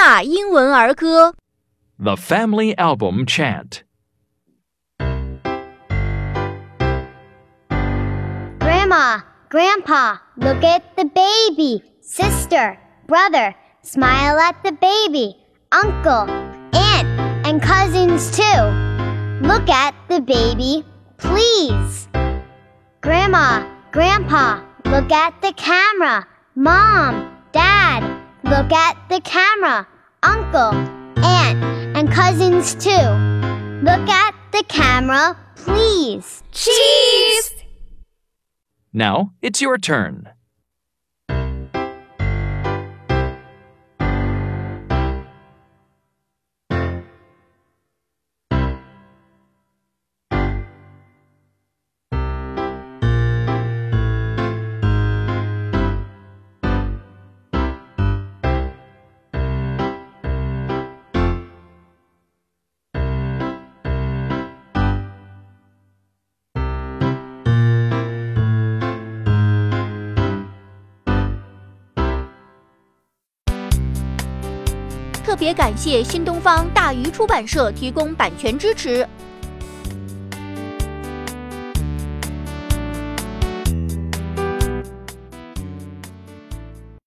[0.00, 1.34] 纳英文儿歌。
[1.98, 3.82] The Family Album Chant.
[8.58, 11.82] Grandma, Grandpa, look at the baby.
[12.00, 15.36] Sister, brother, smile at the baby.
[15.72, 16.26] Uncle,
[16.72, 17.06] aunt,
[17.44, 18.62] and cousins too.
[19.46, 20.84] Look at the baby,
[21.18, 22.08] please.
[23.02, 26.26] Grandma, Grandpa, look at the camera.
[26.56, 27.33] Mom, Dad,
[28.45, 29.87] look at the camera.
[30.21, 30.73] Uncle,
[31.23, 31.63] aunt,
[31.97, 32.91] and cousins too.
[33.81, 36.43] Look at the camera, please.
[36.51, 40.29] Cheese！Now it's your turn.
[75.25, 79.05] 特别感谢新东方大鱼出版社提供版权支持。